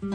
[0.00, 0.12] フ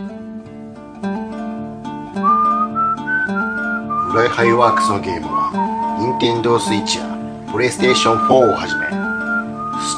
[4.15, 5.51] ライハイワークスのゲームは、
[5.99, 7.05] Nintendo Switch や
[7.51, 8.87] PlayStation 4をはじめ、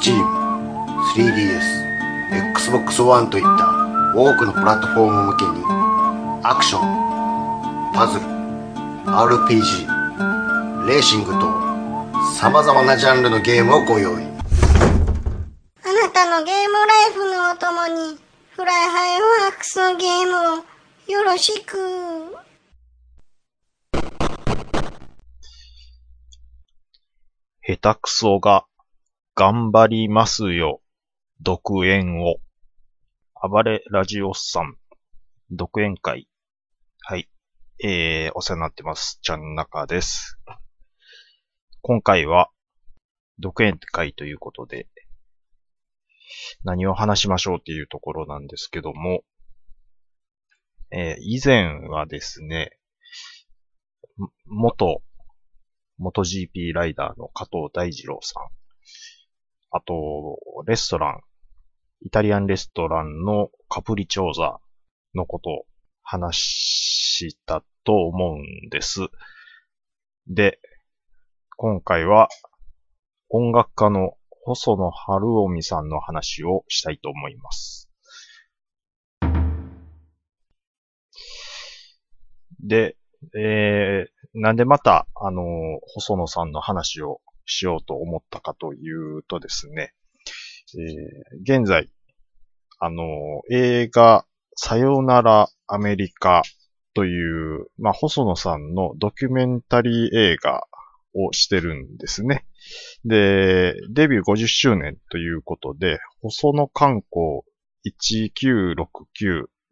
[0.01, 0.25] Steam、
[1.13, 1.61] 3DS、
[2.49, 3.69] Xbox One といった
[4.15, 5.63] 多くのプラットフォーム向けに、
[6.43, 6.81] アクション、
[7.93, 8.25] パズル、
[9.05, 9.85] RPG、
[10.87, 11.41] レーシングと、
[12.33, 14.23] 様々なジャンルのゲームをご用意。
[14.23, 14.27] あ
[15.93, 18.17] なたのゲームライフのお供に、
[18.55, 19.19] フライハイ
[19.67, 21.75] スのゲームをよろしく。
[27.63, 28.67] 下手くそが
[29.33, 30.81] 頑張りますよ。
[31.41, 32.35] 独演を。
[33.41, 34.77] 暴れラジオさん。
[35.49, 36.29] 独演会。
[36.99, 37.27] はい。
[37.83, 39.17] えー、お世話になってます。
[39.23, 40.37] ちゃんなかです。
[41.81, 42.51] 今回は、
[43.39, 44.87] 独演会ということで、
[46.63, 49.23] 何を話しましょうっていうところなんですけども、
[50.97, 52.71] えー以前はですね、
[54.45, 55.01] 元、
[55.97, 58.43] 元 GP ライダーの加藤大二郎さん、
[59.71, 61.19] あと、レストラン、
[61.99, 64.61] イタリアンレストランのカプリチョーザ
[65.15, 65.65] のことを
[66.01, 69.01] 話したと思うんです。
[70.27, 70.61] で、
[71.57, 72.29] 今回は
[73.27, 74.13] 音楽家の
[74.45, 77.89] 細野晴臣さんの話をしたいと思います。
[82.67, 82.97] で、
[83.37, 85.43] えー、なんでまた、あの、
[85.87, 89.93] 細野さんの話をしようと思ったかというとですね、
[90.77, 91.89] えー現在、
[92.79, 93.03] あの、
[93.51, 96.43] 映画、さよならアメリカ
[96.93, 100.65] という、まあ、細野さんのドキュメンタリー映画
[101.13, 102.45] をしてるんですね。
[103.03, 107.41] で、デビュー50周年ということで、細野観光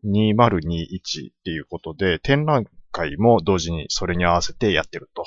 [0.06, 5.26] 1969-2021っていうことで、展覧会も同時にそれに合わせてやってると。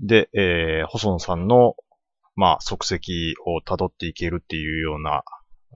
[0.00, 1.76] で、えー、細野さんの、
[2.36, 3.12] まあ、足跡
[3.46, 5.22] を辿っていけるっていうような、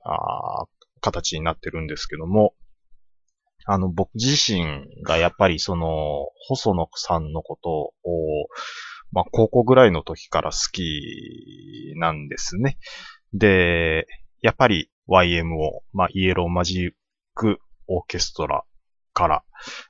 [0.05, 0.69] あー
[1.05, 2.55] 形になってるんですけども、
[3.67, 7.93] あの、僕自身がやっぱりその、細野さんのことを、
[9.13, 12.79] まあ、高校ぐらいの時から好きなんですね。
[13.35, 14.07] で、
[14.41, 16.93] やっぱり YMO、まあ、イエローマジッ
[17.35, 18.65] クオーケストラ
[19.15, 19.45] から、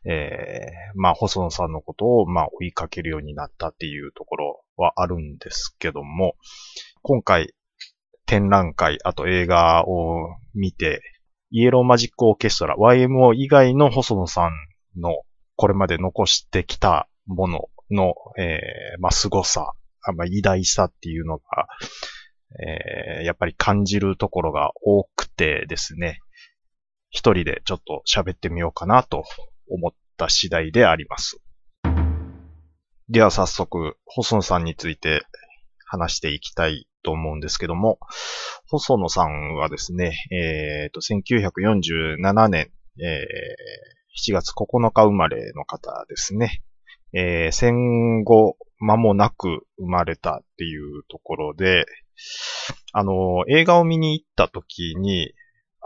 [0.05, 6.37] えー、まあ、細野さんのことを、まあ、追いかけるようになったっていうところはあるんですけども、
[7.03, 7.55] 今回、
[8.27, 11.03] 展覧会、あと映画を見て、
[11.51, 15.23] イエローマジックオーケストラ、YMO 以外の細野さんの
[15.57, 21.45] これまで残してきたものの、えー、まあ、凄さ、あまあ、偉大さっていうのが、
[23.19, 26.21] えー、やっぱり感じるところが多くてですね、
[27.15, 29.25] 一人でちょっと喋ってみようかなと
[29.71, 31.41] 思った次第であります。
[33.09, 35.25] では早速、細野さんについて
[35.87, 38.01] 話していきたいと思うんですけども、
[38.67, 46.63] 細野さんはですね、えっ、と、1947年、えー7月9日生まれの方ですね。
[47.13, 51.87] えー戦後間もなく生まれたっていうところで、
[52.93, 55.33] あの、映画を見に行った時に、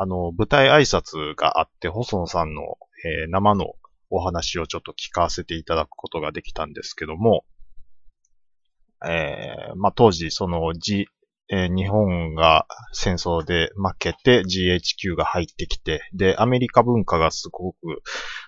[0.00, 3.74] あの、舞台挨拶があって、細野さんの、えー生の
[4.10, 7.44] お話をちょっと聞かせていただくことができたんですけども、
[9.04, 11.08] えーまあ、当時、その、G、
[11.50, 17.78] えー日本が戦争で負けて GHQ が入ってきて、で、アメリカ文化がすごく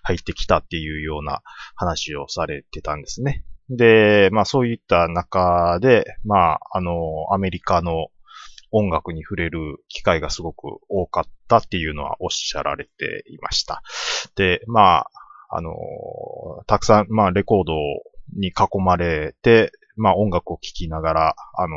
[0.04, 1.42] 入ってきたっていうような
[1.74, 3.44] 話をされてたんですね。
[3.70, 6.92] で、まあそういった中で、まあ、あの、
[7.32, 8.08] アメリカの
[8.72, 13.82] 音楽に触れる機会がすごく多かったっていうのはおっしゃられていました。
[14.36, 15.10] で、まあ、
[15.50, 15.74] あの、
[16.66, 17.72] たくさん、まあレコード
[18.38, 21.76] に囲まれて、まあ音楽を聴きながら、あの、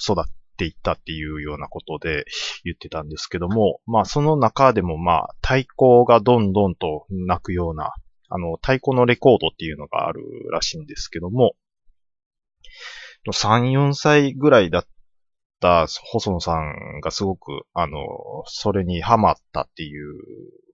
[0.00, 2.24] 育っていったっていうようなことで
[2.64, 7.92] 言ってたんですけども、まあその中でもまあ太鼓がどんどんと鳴くような、
[8.28, 11.54] あの、太鼓のレコードっていうのがあるらしいんですけども、
[13.30, 14.86] 3、4歳ぐらいだっ
[15.62, 17.98] た細野さんがすごく、あの、
[18.46, 20.12] それにハマったっていう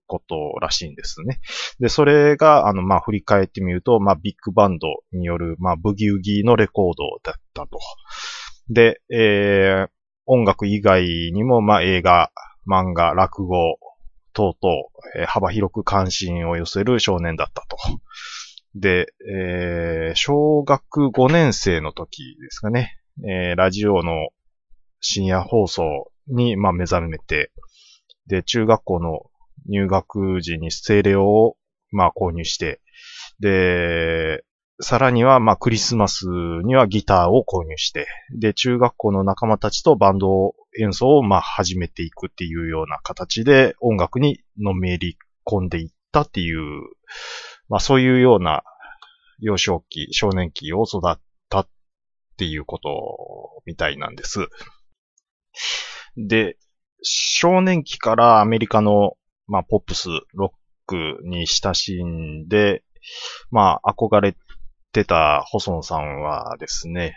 [0.07, 1.41] ことらしいんですね。
[1.79, 7.79] で、それが、あの、まあ、振り返ってみると、まあ、ビッグバンドによる、まあ、ブギウギのレコードだったと。
[8.71, 9.91] で、えー、
[10.27, 12.31] 音楽以外にも、まあ、映画、
[12.67, 13.79] 漫画、落語、
[14.33, 14.77] 等々、
[15.17, 17.77] えー幅広く関心を寄せる少年だったと。
[18.75, 24.29] で、えー小学5年生の時ですかね、えーラジオの
[25.01, 27.53] 深夜放送に、まあ、目覚めて、
[28.27, 29.21] で、中学校の
[29.69, 31.57] 入学時にステレオを、
[31.91, 32.81] まあ、購入して、
[33.41, 34.45] で、
[34.81, 36.27] さらには、まあ、クリスマス
[36.65, 38.07] にはギターを購入して、
[38.39, 46.83] で、中学校の仲間たちとバンド演奏を、まあ、始めていくっていうような形で音楽にのめり込んでいったっていう、
[47.69, 48.63] まあ、そういうような
[49.41, 51.19] 幼少期、少年期を育っ
[51.49, 51.69] たっ
[52.37, 54.49] ていうことみたいなんです。
[56.17, 56.57] で、
[57.03, 59.17] 少年期からアメリカの、
[59.47, 62.83] まあ、ポップス、ロックに親しんで、
[63.51, 64.37] まあ、憧れ
[64.93, 67.17] てた細野さんはですね、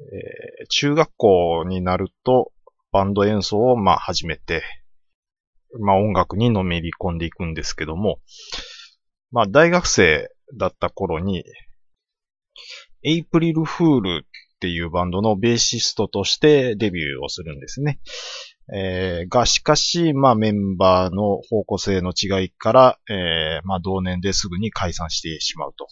[0.00, 2.52] えー中学校になると
[2.92, 4.62] バンド演奏をまあ始めて、
[5.78, 8.20] まあ音楽にのめり込んでいくんですけども、
[9.30, 11.44] まあ大学生だった頃に、
[13.02, 14.26] エイプリルフール
[14.56, 18.00] っていうバンドのベーシストとしてデビューをするんですね。
[18.74, 25.86] えーが、しかし、まあメンバーの方向性の違いから、えーまあ同年ですぐに解散してしまうと。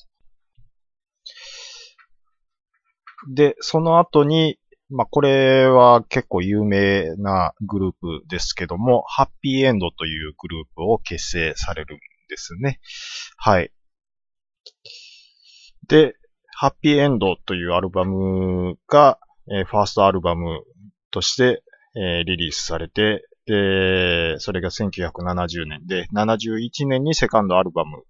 [3.28, 4.58] で、その後に、
[4.88, 12.80] まあこれは結構有名なグループですけども、ハッピーエンドというグループを結成されるんですね。
[13.36, 13.72] はい。
[15.86, 16.14] で、
[16.56, 19.18] ハッピーエンドというアルバムが、
[19.48, 20.62] えーファーストアルバム
[21.10, 21.62] として、
[21.96, 28.04] えーリリースされて、で、それが1970年で、71年にセカンドアルバム、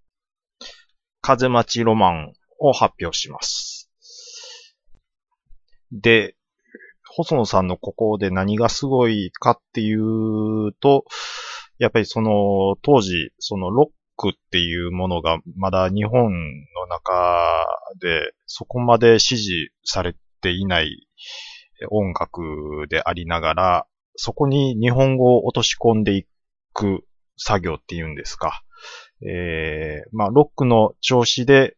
[1.23, 3.91] 風待ちロマンを発表します。
[5.91, 6.37] で、
[7.17, 11.05] 細野さんのここで何がすごいかっていうと、
[11.79, 17.67] やっぱりその当時、そのロックっていうものがまだ日本の中
[18.01, 21.09] でそこまで支持されていない
[21.91, 26.27] 音楽でありながら、そこに日本語を落とし込んでい
[26.73, 27.05] く
[27.37, 28.63] 作業っていうんですか。
[29.23, 31.77] えー、まあ、ロックの調子で、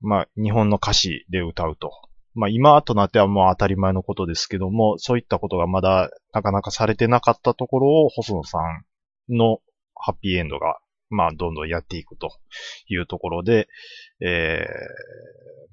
[0.00, 1.90] まあ、日本の歌詞で歌うと。
[2.34, 9.58] まあ、今となってはもう当たり前のことですけども、そういったことがまだなかなかされてなかったところを、細野さんの
[9.94, 10.78] ハッピーエンドが、
[11.10, 12.30] まあ、どんどんやっていくと
[12.88, 13.68] いうところで、
[14.20, 14.64] え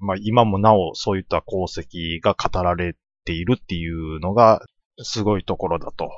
[0.01, 4.61] ー、まあ、今もなおそういった功績が語られているっていうのが、
[4.99, 6.09] すごいところだと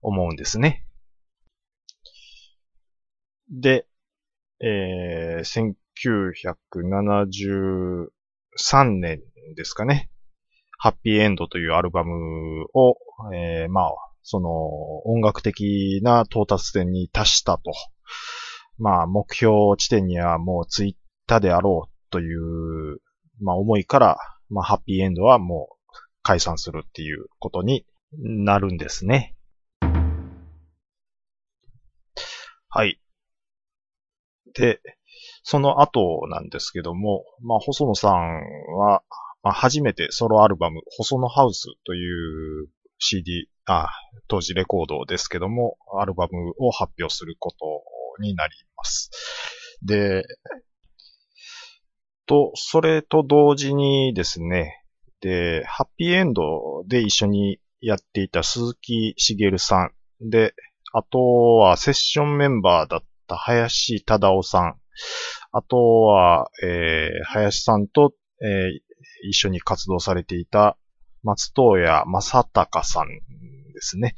[0.00, 0.86] 思うんですね。
[3.50, 3.86] で、
[4.60, 9.20] えー、1973年
[9.56, 10.10] ですかね。
[10.78, 12.96] ハッピーエンドというアルバムを、
[13.34, 13.90] えー、まあ、
[14.22, 17.72] その音楽的な到達点に達したと。
[18.78, 20.96] まあ、目標地点にはもう着い
[21.26, 23.00] たであろうという、
[23.40, 24.18] まあ、思いから、
[24.48, 27.86] まあ、ハッピーエンドはもう解散するっていうことに
[28.18, 29.36] なるんですね。
[32.68, 33.00] はい。
[34.54, 34.80] で、
[35.42, 38.14] その後なんですけども、まあ、細野さん
[38.76, 39.02] は、
[39.42, 42.68] まあ、初めてソロアルバム、細野ハウスという
[42.98, 43.88] CD、あ、
[44.28, 47.82] 当時レコードですけども、アルバムを発表すること
[48.20, 49.10] になります。
[49.82, 50.24] で、
[52.26, 54.84] と、それと同時にですね、
[55.20, 59.90] で、ハッピーエンドで一緒にやっていた鈴木茂さ
[60.22, 60.54] んで、
[60.92, 64.74] あとはセッションメンバーだった林忠夫さん、
[65.52, 68.90] あとは、えー、林さんと、えー
[69.22, 70.76] 一緒に活動されていた
[71.22, 73.06] 松任谷正隆さん
[73.72, 74.14] ですね。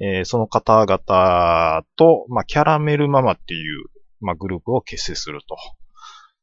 [0.00, 3.84] えーその方々と、まあ、キャラメルママっていう、
[4.20, 5.56] まあ、グループを結成すると。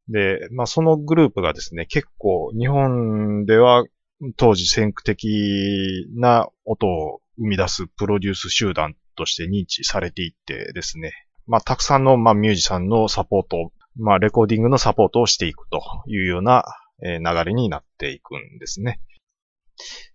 [0.07, 3.85] で、まあ、そのグループがですね、結構日本では
[4.37, 11.11] 当時先駆的な音を生み出すプロデュース集団として認知されていってですね、
[11.47, 16.63] まあ、たくさんの、まあ、ミュージシャンのサポート、まあ、レコーディングのサポートをしていくというような、
[17.03, 19.01] え流れになっていくんですね。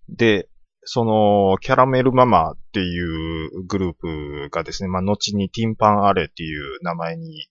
[0.08, 0.48] で、
[0.86, 7.48] その、キャラメルママっていうグループがですね、まあ、後にティンパンアレっていう名前に、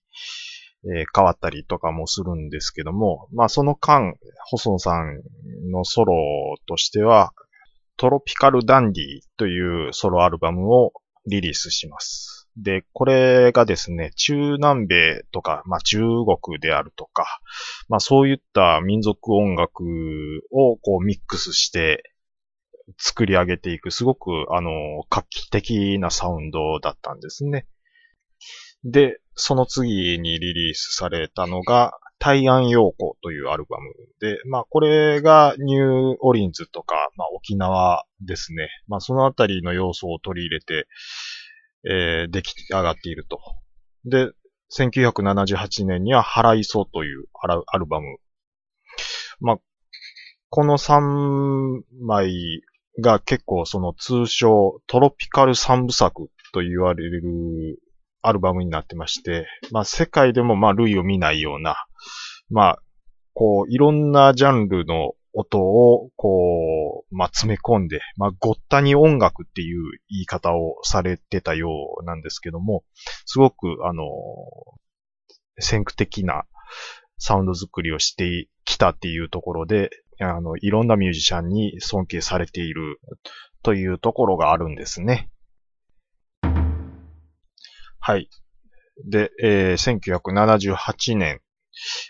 [0.84, 4.14] えー変わったりとかもするんですけども、まあ、その間、
[4.46, 5.20] 細野さん
[5.70, 6.14] のソロ
[6.66, 7.32] としては、
[7.98, 9.04] トロピカルダンディ
[9.36, 10.92] というソロアルバムを
[11.26, 12.48] リリースします。
[12.56, 17.40] で、これがですね、中南米とか、まあ中国であるとか、
[17.88, 19.82] まあそういった民族音楽
[20.50, 22.15] をこうミックスして
[22.98, 24.70] 作り上げていく、すごくあの、
[25.10, 27.66] 画期的なサウンドだったんですね。
[28.84, 38.68] で、その次にリリースされたのが、大安陽子というアルバムで、まあこれがニューオリンズとか、まあ沖縄ですね。
[38.88, 40.88] まあそのあたりの要素を取り入れて、
[41.84, 43.38] えー、出来上がっていると
[44.06, 44.30] で、
[44.72, 48.18] 1978年には腹磯というアラアルバム。
[49.40, 49.58] まあ、
[50.48, 52.62] この3枚
[53.00, 57.22] が結構その通称トロピカル三部作と言われる
[58.22, 61.76] アルバムになってまして、まあ世界でもまあ類を見ないような、
[62.50, 62.82] まあ、
[63.34, 71.68] こういろんなジャンルの音を、こう、まあ、詰め込んで、まあ、ごったに音楽っていう言い方をされてたよ
[72.00, 72.84] うなんですけども、
[73.26, 74.02] すごく、あの、
[75.58, 76.44] 先駆的な
[77.18, 83.00] サウンド作りをしてきたっていうところで、あの、いろんなミュージシャンに尊敬されている
[83.62, 85.30] というところがあるんですね。
[87.98, 88.30] はい。
[89.04, 91.40] で、えー、1978年、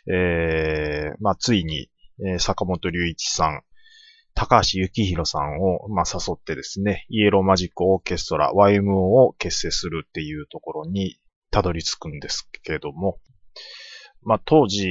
[0.09, 1.91] えー、まあ、ついに、
[2.25, 3.63] えー、坂本龍一さん、
[4.35, 11.19] 高橋幸宏さんを、まあ、誘ってですね、イエローマジックオーケストラ YMO を結成するっていうところに
[11.51, 13.19] たどり着くんですけども、
[14.23, 14.87] まあ、当時、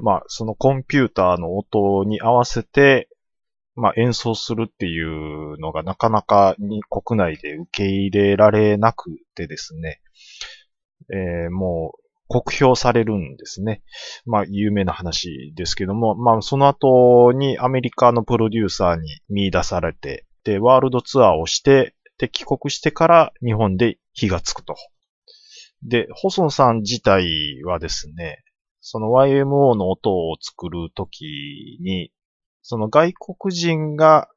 [0.00, 3.08] まあ、そのコンピューターの音に合わせて、
[3.76, 10.00] まあ、演奏するっていうのがなかなかに国内で受け入れられなくてですね、
[11.12, 13.82] えー、もう酷評されるんですね。
[14.24, 24.76] まあ、有名な話ですけども、まあ、その後にアメリカのプロデューサーに見出されて、で、ワールドツアーをして、で、帰国してから日本で火がつくと。
[25.82, 28.43] で、細野さん自体はですね、
[28.86, 32.12] その YMO の音を作るときに、
[32.60, 34.28] その外国人が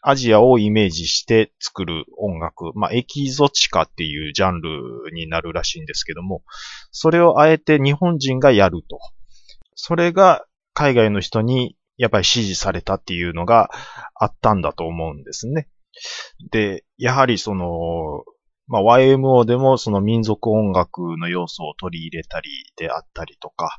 [0.00, 6.44] アジアをイメージして作る音楽、まあ、エキゾチカっていうジャンルになるらしいんですけども、
[6.92, 9.00] それをあえて日本人がやると。
[9.74, 13.70] それが海外の人にやっぱり支持されたっていうのが
[14.14, 15.68] あったんだと思うんですね。
[16.52, 18.22] で、やはりその、
[18.68, 23.78] まあ、YMO でもその民族音楽の要素を取り入れたりであったりとか、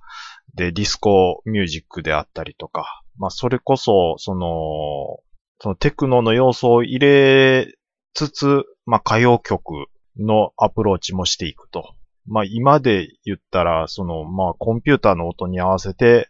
[0.55, 5.19] で、ディスコミュージックであったりとか、まあ、それこそ、その、
[5.59, 7.77] そのテクノの要素を入れ
[8.13, 9.87] つつ、まあ、歌謡曲
[10.19, 11.93] のアプローチもしていくと。
[12.25, 16.29] まあ、今で言ったら、その、まあ、コンピューターの音に合わせて、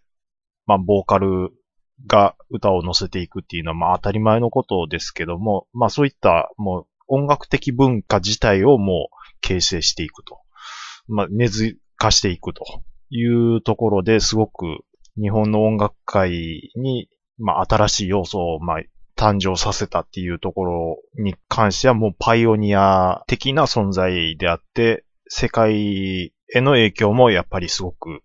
[0.66, 1.52] まあ、ボーカル
[2.06, 10.40] が歌を乗せていくっていうのは、まあ、当たり前のことですけども、まあ、そういった、もう、音楽的文化自体をもう形成していくと。
[11.08, 12.64] まあ、根付かしていくと
[13.10, 14.66] いうところですごく
[15.20, 18.82] 日本の音楽界に、まあ、新しい要素を、まあ、
[19.16, 28.22] 誕生させたっていうところに関してはもうパイオニア的な存在であって、世界への影響もやっぱりすごく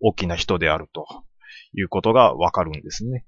[0.00, 1.06] 大きな人であると
[1.74, 3.26] いうことがわかるんですね。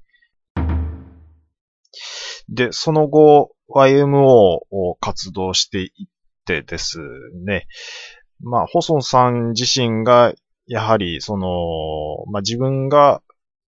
[2.49, 5.91] で、その後、YMO を活動していっ
[6.45, 6.99] てです
[7.45, 7.67] ね、
[8.43, 10.35] まあ、細野さん自身が、
[10.67, 13.23] やはり、その、まあ、自分が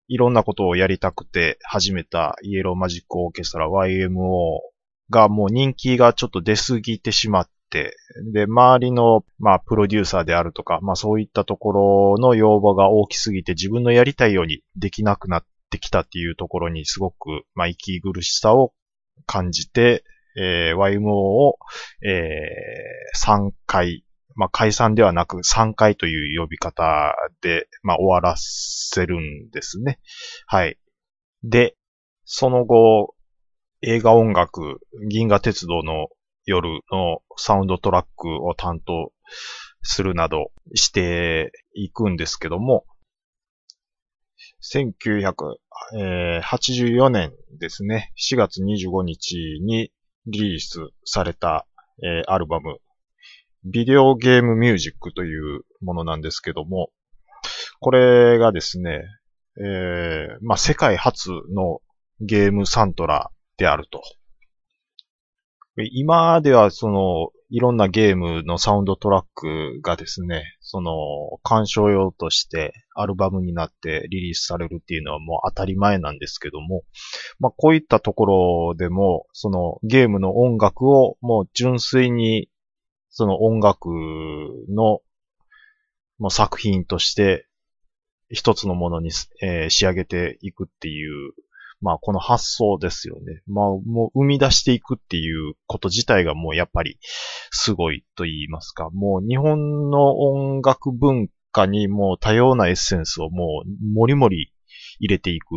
[0.07, 4.59] いろんなことをやりたくて始めたイエローマジックオーケストラ YMO
[5.11, 7.95] がもう人気がちょっと出すぎてしまって、
[8.33, 18.73] で、周りの、まあ、プロデューサーであるとか、まあ、そういったところの要望が大きすぎて自分のやりたいようにできなくなってきたっていうところにすごく、まあ、息苦しさを
[19.25, 20.03] 感じて、
[20.38, 21.57] えー、YMO を、
[22.05, 24.03] えー、3回
[24.39, 29.99] まあ、解散ではなく3回という呼び方で、まあ、終わらせるんですね。
[30.47, 30.79] はい。
[31.43, 31.75] で、
[32.23, 33.15] その後、
[33.81, 36.07] 映画音楽、銀河鉄道の
[36.45, 39.11] 夜のサウンドトラックを担当
[39.81, 42.85] するなどしていくんですけども、
[44.61, 49.91] 1984年ですね、4月25日に
[50.25, 51.65] リリースされた、
[52.27, 52.79] アルバム、
[53.65, 56.91] ビデオゲームミュージックというものなんですけども、
[57.79, 59.03] これがですね、
[59.57, 61.81] えー、まあ、世界初の
[62.21, 64.01] ゲームサントラであると。
[65.91, 76.83] 今ではその、いろんなゲームのサウンドトラックがですね、その、鑑賞用としてアルバムになってリリースされるっていうのはもう当たり前なんですけども、
[77.39, 82.49] まあこういったところでも、そのゲームの音楽をもう純粋に
[83.09, 83.87] その音楽
[84.69, 85.01] の、
[86.19, 87.47] もう作品として
[88.29, 89.09] 一つのものに、
[89.41, 91.33] えー、仕上げていくっていう、
[91.81, 93.41] まあこの発想ですよね。
[93.48, 96.98] まあもう生み出していくっていうこと自体がもうやっぱり
[97.51, 98.89] すごいと言いますか。
[98.91, 104.51] もう日本の音楽文化にもう多様なエッセンスをもうもりもり
[105.00, 105.55] 入れていく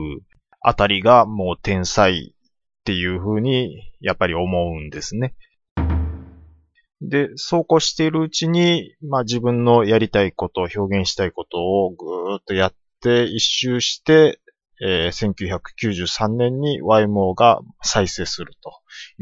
[0.61, 5.35] あたりがもう天才っていう風にやっぱり思うんですね。
[7.01, 14.41] で、そうこうしているうちに、まあ自分のやりたいこと、表現したいことをぐーっとやって一周して、
[14.83, 18.73] えー、1993年に YMO が再生すると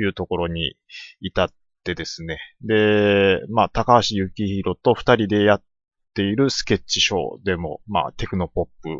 [0.00, 0.74] いうところに
[1.20, 1.48] 至っ
[1.84, 2.38] てですね。
[2.62, 5.62] で、まあ高橋幸宏と二人でやっ
[6.14, 8.90] ているスケッチショーでも、まあテクノポップ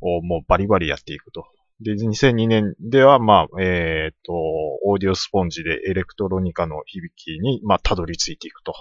[0.00, 1.44] をもうバリバリやっていくと
[1.82, 8.74] で、2002年では、まあ、えっ、ー、と、オーディオスポンジでエレクトロニカの響きに、まあ、たどり着いていくと。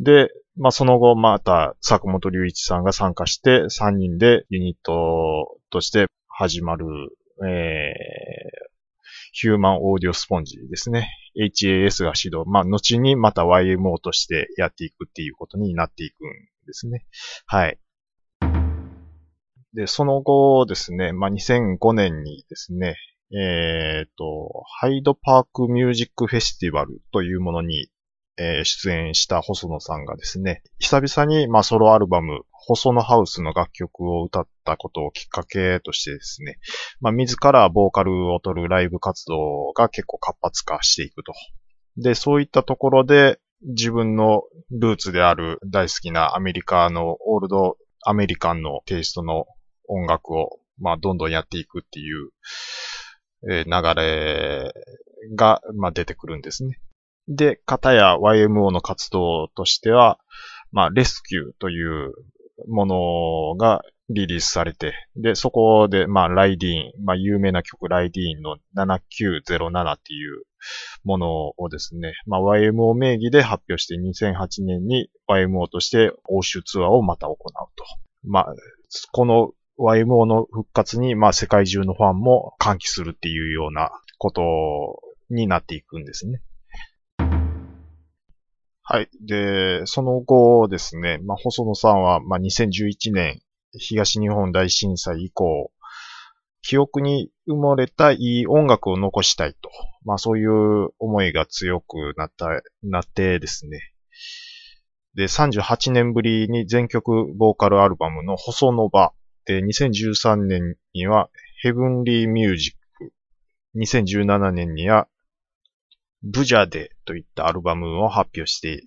[0.00, 6.86] で、まあ、その後、また、坂本隆一さんが参加して、3人でユニットとして始まる、
[7.46, 8.74] えー、
[9.32, 11.10] ヒューマンオーディオスポンジですね。
[11.36, 12.42] HAS が指導。
[12.46, 16.30] まあ、後にまた YMO としてやっていくっていうことになっていくん
[16.66, 17.06] ですね。
[17.46, 17.78] はい。
[19.74, 22.96] で、その後ですね、まあ、2005年にですね、
[23.32, 27.88] えっ、ー、と、ハイドパークミュージックフェスティバルというものに、
[28.36, 36.58] えー、出演した細野さんがですね、久々に、まあ、ソロアルバム、細野ハウスの楽曲を歌ったことをきっかけとしてですね、
[37.00, 41.32] まあ、自らボーカルを取るライブ活動が結構活発化していくと。
[41.96, 49.46] で、そういったところで、自分のルーツである大好きなアメリカのオールドアメリカンのテイストの
[49.88, 52.30] 音楽を、まあ、どんどんやっていくっていう、
[53.50, 54.72] え、流れ
[55.34, 56.78] が、まあ、出てくるんですね。
[57.28, 60.18] で、片や YMO の活動としては、
[60.72, 62.12] まあ、レスキューという
[62.68, 70.42] ものがリリースされて、で、そこで、まあ、ライディーン、まあ、有名な曲ライディーンの7907っていう
[71.04, 77.36] ものをですね、まあ、YMO 名義で発表して2008年に YMO として欧州ツアーをまた行う
[77.76, 77.84] と。
[78.24, 78.54] まあ、
[79.12, 84.42] この YMO の復活に、まあ世界中のファンも歓喜するっていうようなこと
[85.30, 86.40] になっていくんですね。
[88.86, 89.08] はい。
[89.26, 93.40] で、その後ですね、まあ細野さんは、まあ2011年
[93.78, 95.72] 東日本大震災以降、
[96.60, 99.70] 記憶に埋もれたいい音楽を残したいと。
[100.04, 102.48] まあそういう思いが強くなった、
[102.82, 103.80] なってですね。
[105.14, 109.14] で、38年ぶりに全曲ボーカルアルバムの細野場
[109.46, 111.30] で、2013年には
[111.62, 113.12] ヘブンリーミュージック、
[113.78, 115.08] 2017年には
[116.26, 118.82] ブジャデといったアルバムを発表して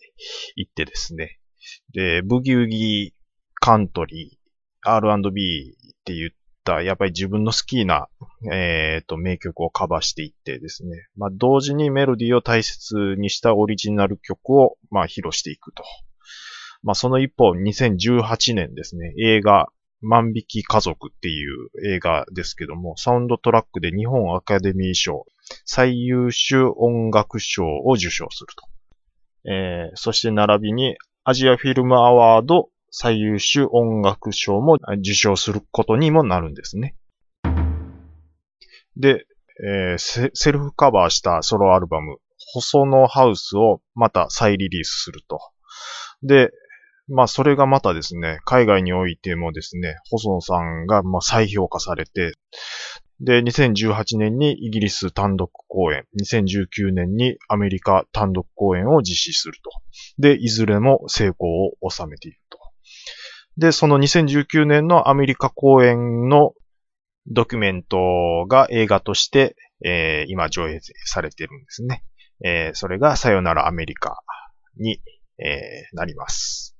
[0.55, 1.37] いってですね。
[1.93, 3.13] で、ブギウギ
[3.53, 6.31] カントリー、R&B って言っ
[6.63, 8.07] た、やっぱり自分の好きな、
[8.51, 11.07] えっ、ー、と、名曲をカバーしていってですね。
[11.15, 15.83] まあ、同時にメロディーを大切にしたオリジナル曲を、まあ、披露していくと。
[16.81, 19.67] まあ、その一方、2018年ですね、映画、
[20.01, 25.25] 万引き家族っていう映画ですけども、サウンドトラックで日本アカデミー賞
[25.65, 28.67] 最優秀音楽賞を受賞すると。
[29.49, 36.95] えー、そして並びにアジアフィルムアワード最優秀音楽賞も受賞することにもなるんですね。
[38.95, 39.25] で、
[39.63, 42.17] えー、セルフカバーしたソロアルバム、
[42.53, 45.39] 細野ハウスをまた再リリースすると。
[46.23, 46.51] で、
[47.07, 52.33] まあ、それがまたですね、海外においてもですね、細野さんがまあ再評価されて、
[53.19, 59.71] で、2018年にイギリス単独公演、2019年にアメリカ単独公演を実施すると。
[60.19, 62.59] で、いずれも成功を収めていると。
[63.57, 66.53] で、その2019年のアメリカ公演の
[67.25, 72.03] ドキュメントが映画として、えー、今上映されているんですね。
[72.45, 74.21] えー、それがさよならアメリカ
[74.77, 75.01] に、
[75.39, 76.75] えー、なります。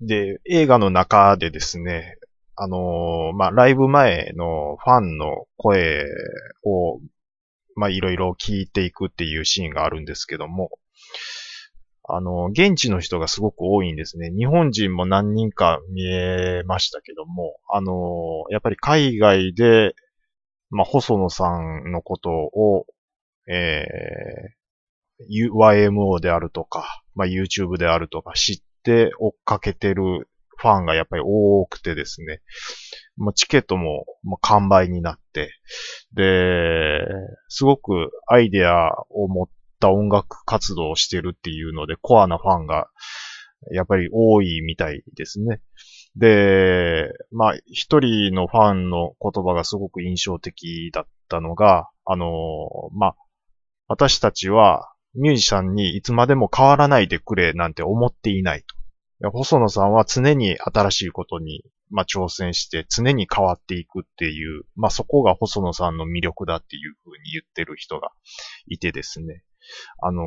[0.00, 2.16] で、映画の中でですね、
[2.56, 6.04] あのー、まあ、ライブ前のファンの声
[6.64, 7.00] を、
[7.76, 10.70] まあ、いろいろ聞いていくっていうシーンがあるんですけども、
[12.06, 14.30] あの、現地の人がすごく多いんですね。
[14.30, 19.94] 日本人も何人か見えましたけども、あの、やっぱり海外で、
[20.70, 22.86] まあ、細野さんのことを、
[23.48, 30.28] えー、YMO であるとか、まあ、YouTube であるとか知って追っかけてる
[30.64, 32.40] ファンがやっぱり多くてですね、
[33.18, 35.50] もうチケットももう完売になって、
[36.14, 37.04] で、
[37.48, 39.48] すごくアイデアを持っ
[39.78, 42.88] た音楽活動をしてるっていうので、コアなファンが
[43.72, 45.60] やっぱり多いみたいですね。
[46.16, 52.28] で、まあ、一人のファンの言葉がすごく印象的だったのが、あの、
[52.92, 53.16] まあ、
[53.86, 58.73] 私たちはミュージシャンにいつまでも変わらないでくれなんて思っていないと。
[59.22, 68.10] 細野さんは常に新しいことに、まあ、挑戦して常に変わっていくっていう、まあ、そこが細野さんの魅力だっていうふうに言ってる人が
[68.66, 69.44] いてですね。
[70.02, 70.24] あのー、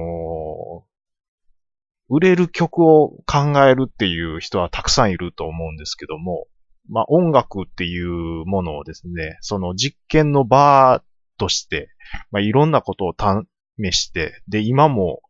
[2.10, 6.48] 売れる曲を考えるっていう人はたくさんいると思うんですけども、
[6.90, 11.04] まあ音楽っていうものをですね、その実験の場
[11.38, 11.90] として、
[12.32, 15.22] まあいろんなことを試して、で、今も、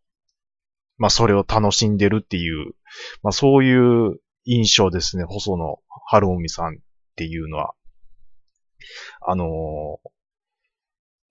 [0.97, 2.73] まあそれを楽しんでるっていう、
[3.21, 5.79] まあそういう印象ですね、細野
[6.10, 6.77] 晴臣さんっ
[7.15, 7.73] ていうのは。
[9.27, 9.47] あのー、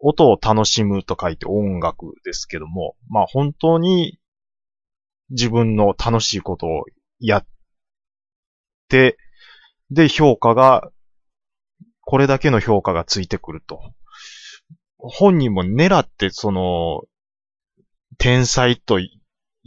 [0.00, 4.18] 音を楽しむと書いて音楽ですけども、まあ本当に
[5.30, 6.84] 自分の楽しいことを
[7.18, 7.46] やっ
[8.88, 9.16] て、
[9.90, 10.90] で、評価が、
[12.00, 13.80] これだけの評価がついてくると。
[14.98, 17.02] 本人も狙ってその、
[18.18, 18.98] 天才と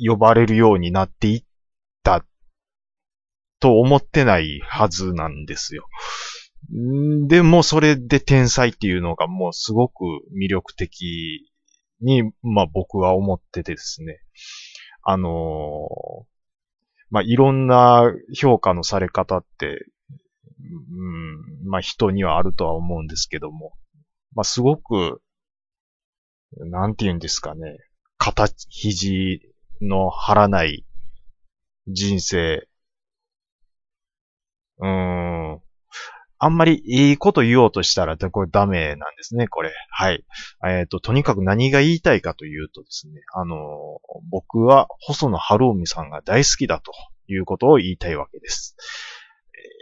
[0.06, 1.44] 呼ばれるようになっていっ
[2.04, 2.26] た
[3.60, 5.86] と思ってないはずなんですよ。
[7.28, 10.04] でもそれで天才っていうのがもうすごく
[10.38, 11.50] 魅力的
[12.02, 14.20] に、まあ僕は思ってですね。
[15.04, 16.26] あのー、
[17.10, 19.86] まあいろんな評価のされ方って、
[20.60, 23.74] うん、まあ人にはあるとは思うんですけども、
[24.36, 25.22] まあすごく、
[26.58, 27.78] なんて言うんですかね、
[28.18, 29.42] 肩肘
[29.82, 30.86] の張らない
[31.88, 32.68] 人生、
[34.80, 35.62] うーん、
[36.42, 39.74] あんまりいいこと言おうとしたら、これダメなんですね、これ。
[39.92, 40.24] はい。
[40.66, 43.58] えっ、ー、と、とにかく何が言いたいかというとですね、あの、
[44.30, 46.94] 僕は細野晴臣さんが大好きだと
[47.28, 48.78] いうことを言いたいわけです。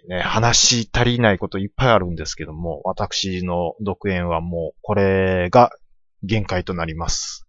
[0.10, 5.72] え、ね、話足りないこといっぱいあるんですけども、私の独演はもうこれが
[6.24, 7.47] 限界となります。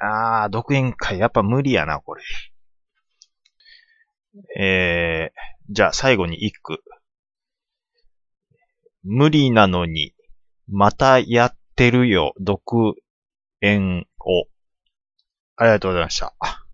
[0.00, 2.22] あー、独演会やっぱ無理やな、これ。
[4.58, 6.82] えー、じゃあ最後に一句。
[9.02, 10.14] 無理なのに、
[10.68, 12.94] またやってるよ、独
[13.60, 14.46] 演を。
[15.56, 16.67] ありがとうございました。